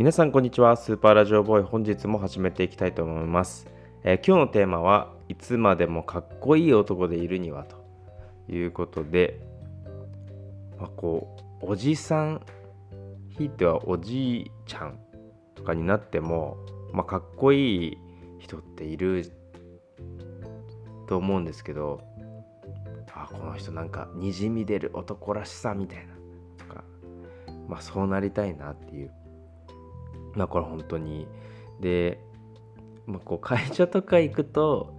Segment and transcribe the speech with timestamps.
[0.00, 0.78] 皆さんこんにちは。
[0.78, 1.62] スーパーラジオボーイ。
[1.62, 3.66] 本日も始めていきたいと思います、
[4.02, 7.76] えー今日のテーマはいつまでもかっこいい男でいるにはと。
[8.48, 9.38] いうことで、
[10.78, 12.40] まあ、こうおじさん
[13.28, 14.98] ひいてはおじいちゃん
[15.54, 16.56] とかになっても、
[16.94, 17.98] まあ、かっこいい
[18.38, 19.30] 人っている
[21.08, 22.00] と思うんですけど
[23.12, 26.14] あこの人なんかにじみ出る男らしさみたいな
[26.56, 26.84] とか
[27.68, 29.12] まあそうなりたいなっていう
[30.34, 31.26] まあこれ本当に。
[31.80, 32.20] で、
[33.06, 34.92] まあ、こう会社とか行くと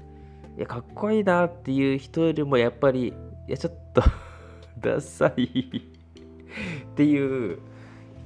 [0.57, 3.09] いやかっこいいなっていう人よりもやっぱり
[3.47, 4.01] いやちょっと
[4.79, 5.91] ダサい
[6.89, 7.59] っていう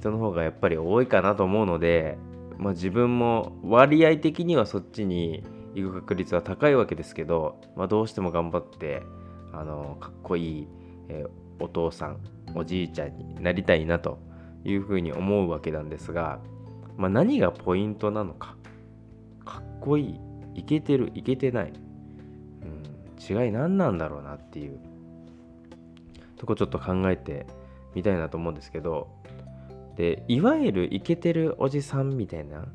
[0.00, 2.16] 人の方がやっぱり多いかなと思うので、
[2.56, 5.44] まあ、自分も割合的にはそっちに
[5.74, 9.02] 行く確率は高いわけですけど、まあ、どうしても頑張って
[9.52, 10.68] あのかっこいい、
[11.08, 12.18] えーお父さん
[12.54, 14.18] おじいちゃんになりたいなと
[14.64, 16.40] いうふうに思うわけなんですが、
[16.96, 18.56] まあ、何がポイントなのか。
[19.44, 20.18] かっこい
[20.54, 20.60] い。
[20.60, 21.12] いけてる。
[21.14, 24.80] いけてない、うん、違い何なんだろうなっていう。
[26.36, 27.46] とこちょっと考えて
[27.94, 29.08] みたいなと思うんですけど。
[29.96, 32.66] でいわゆるイケてるおじさんみたいな。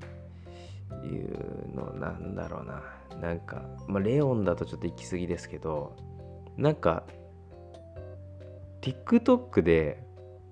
[1.03, 2.83] いうのなんだろうな。
[3.19, 5.95] なんか、まあ、レオンだとちょっと行き過ぎですけど。
[6.57, 7.03] なんか
[8.81, 10.03] TikTok で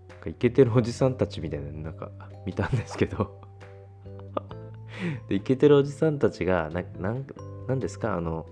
[0.08, 2.12] なんかイケてるおじさんたちみたいななんか
[2.46, 3.49] 見たんですけど。
[5.28, 7.26] でイケてるおじさんたちがななん
[7.68, 8.16] なんですか？
[8.16, 8.46] あの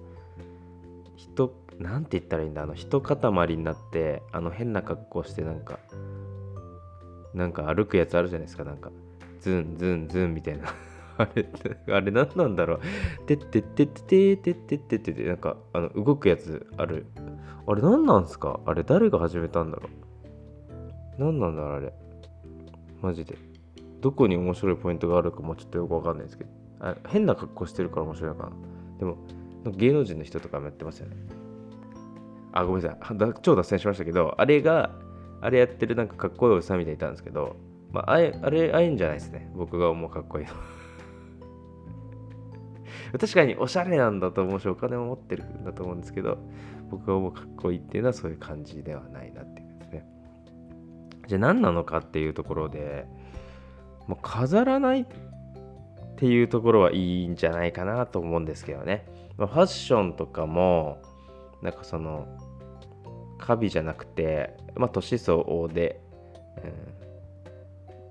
[1.15, 2.63] 人なんて言ったらいいんだ？
[2.63, 3.17] あの一塊
[3.55, 5.79] になってあの変な格好してなんか
[7.33, 8.63] なんか歩くやつあるじゃないですか？
[8.63, 8.91] なんか
[9.41, 10.67] ズンズンズンみたいな。
[11.19, 11.47] あれ
[11.95, 12.79] あれ何なんだろう？
[13.25, 17.07] てってってっててってってってってってなんかあの動くやつある
[17.65, 19.89] あれ何なんすかあれ誰が始めたんだろ
[21.17, 21.91] う何なんだろうあれ
[23.01, 23.35] マジで
[24.01, 26.49] どこに面白いポイントがあるかもちょっとよくわかんないですけど
[26.79, 28.51] あ変な格好してるから面白いのかな。
[28.99, 29.17] でも
[29.65, 31.15] 芸能人の人とかもやってますよね。
[32.53, 33.33] あごめんなさい。
[33.41, 34.91] 超脱線しましたけどあれが
[35.41, 37.55] あれやってるなんかかっこいいおじさんみたいにいたんですけど
[37.91, 39.51] まああれあれああいうんじゃないですね。
[39.55, 40.53] 僕が思うかっこいいの
[43.19, 46.37] 確かにおしゃれなんだと思うしお金も持ってるんだと思うんですけど
[46.89, 50.05] 僕が思うかっこいいっていうのはそういう感じではないなっていうですね。
[51.27, 53.07] じゃあ何なのかっていうところで
[54.07, 55.05] もう飾らないっ
[56.17, 59.05] ていうところはいいんじゃないかなと思うんですけどね、
[59.37, 61.01] まあ、ファッションとかも
[61.61, 62.27] なんかその
[63.37, 66.01] カビじゃなくて、まあ、年相応で、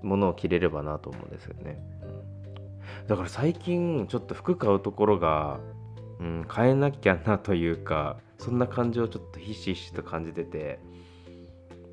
[0.01, 1.79] うん、ものを着れればなと思うんですよね、
[3.01, 5.59] うん、だから最近ちょっと服買うところが、
[6.19, 10.79] うん、変えなきゃなというかそんな感じをちょっとひしひしと感じてて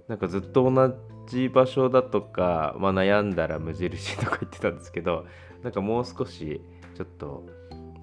[0.09, 0.95] なんかずっと同
[1.27, 5.27] じ場所だとか、まあ、悩んだら無印とか言ってたんですけど
[5.63, 6.61] なんかもう少し
[6.97, 7.45] ちょっと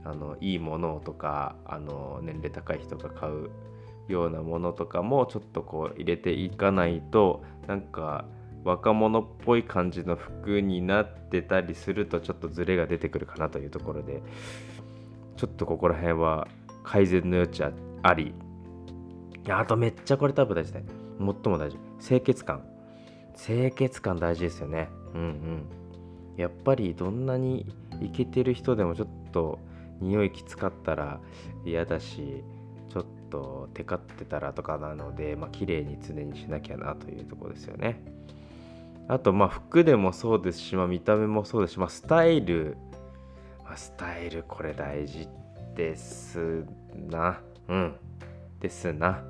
[0.03, 3.49] あのいいものとかあの年齢高い人が買う
[4.07, 8.25] ようなものとかもちょっとこう入れていかないとなんか
[8.63, 14.21] 若者っぽい感じの服になってたりするとちょっとズレが出てくるかなというところで
[15.37, 16.47] ちょっとここら辺は
[16.83, 18.33] 改善の余地あり。
[19.49, 20.85] あとめっちゃこれ多分大事だよ
[21.17, 21.77] 最も大事。
[21.99, 22.70] 清潔感。
[23.37, 24.89] 清潔感大事ですよね。
[25.13, 25.65] うんうん。
[26.37, 27.65] やっぱりどんなに
[28.01, 29.59] イケてる人でもちょっと
[29.99, 31.19] 匂いきつかったら
[31.65, 32.43] 嫌だし
[32.89, 38.03] ちょっとテカってたらとかなのでまあ綺麗に常にしなきゃなというとこですよね。
[39.07, 42.77] あとまあ服でもそうですし、まあ、見た目もそうですし、まあ、スタイル、
[43.63, 45.27] まあ、スタイルこれ大事
[45.75, 46.65] です
[47.09, 47.41] な。
[47.67, 47.95] うん。
[48.59, 49.23] ですな。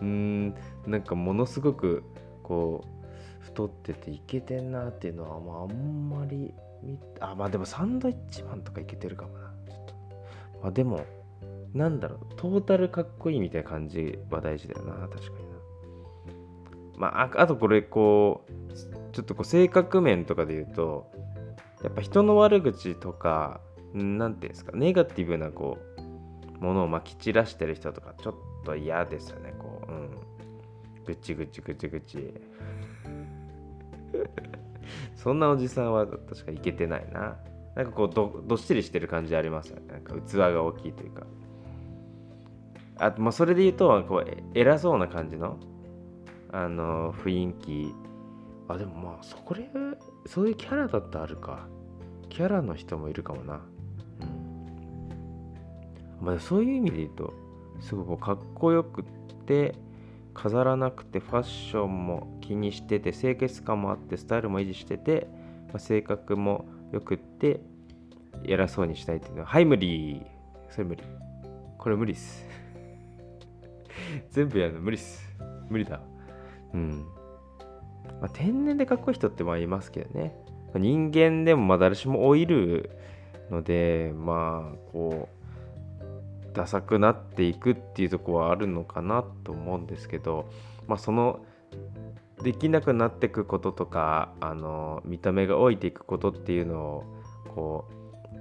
[0.00, 0.54] うん。
[0.86, 2.04] なんかものすごく
[2.42, 6.52] こう太ってていけてんなっていうのは、まあ、あんまり
[7.20, 9.52] あまあでもサンドイッチマンとかいけてるかもな。
[9.68, 9.94] ちょっと。
[10.62, 11.04] まあでも
[11.74, 15.56] なんだろうトータルかっこいいみたいな感じは大事だよな確かにな。
[16.96, 21.10] まああとこれこうちょっとこう性格面とかで言うと
[21.82, 23.60] やっぱ人の悪口とか
[23.94, 25.95] なんていうんですかネガティブなこう
[26.60, 29.90] ものをまき散らしてる人とかちょっと嫌ですよねこう。
[29.90, 30.10] うん。
[31.04, 32.34] ぐちぐちぐちぐち。
[35.14, 37.36] そんなおじさんは確かいけてないな。
[37.74, 39.86] なんかこうどどっしりしてる感じありますよね。
[39.88, 41.26] なんか器が大きいというか。
[42.98, 45.58] あとまあそれで言うとこう偉そうな感じの
[46.50, 47.94] あの雰囲気。
[48.68, 49.70] あでもまあそこで
[50.24, 51.68] そういうキャラだってあるか。
[52.28, 53.60] キャラの人もいるかもな。
[56.20, 57.34] まあそういう意味で言うと
[57.80, 59.04] すごくかっこよくっ
[59.46, 59.74] て
[60.34, 65.28] 飾らなくてファッションも気にしてて清潔感もあってスタイルも維持してて
[65.68, 67.60] まあ、性格もよくって
[68.44, 70.22] 偉そうにしたいっていうのははい無理。
[70.70, 71.02] それ無理。
[71.78, 72.46] これ無理っす。
[74.30, 75.28] 全部やるの無理っす。
[75.68, 76.00] 無理だ。
[76.72, 77.04] うん。
[78.20, 80.34] まあ、天然でかっこいい人ってまあいますけどね。
[80.74, 82.90] 人間でもまあ誰しも老いる
[83.50, 85.35] のでまあこう
[86.56, 90.48] ダサくなっていくっていうとこはあるのかなと思うんですけど
[90.88, 91.44] まあその
[92.42, 97.04] できなくなっていくこととかあの見た目が老いていくことっていうのを
[97.54, 97.84] こ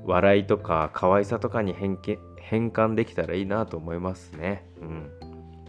[0.06, 2.00] う笑いとか可愛さとかに変
[2.40, 4.66] 変換できたらいいなと思いますね。
[4.80, 5.10] うん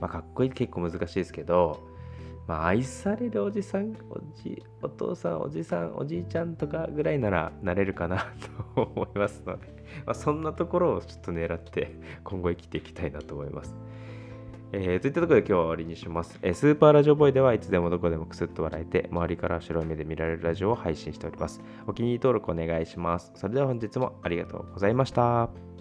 [0.00, 1.80] まあ、かっこいい結構難しいですけど
[2.46, 8.26] まあ、愛されるおじさんおじお父さんおじさんおじいちゃんとかぐらいならなれるかな
[8.74, 9.66] と思いますので、
[10.06, 13.76] まあ、そんなところをちょっと狙って今後生きていきたいなと思います。
[14.72, 21.62] えー、といったところで今日は終わりにします、えー、スーパーラジオボーイではいつでもどこでもくすっと笑えて周りから白い目で見られるラジオを配信しております。
[21.86, 23.30] お気に入り登録お願いします。
[23.36, 25.75] それでは本日もありがとうございました。